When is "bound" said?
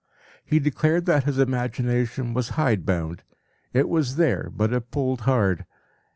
2.87-3.21